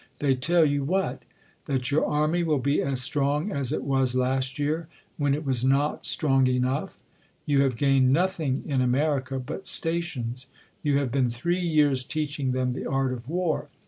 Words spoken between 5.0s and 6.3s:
when it was not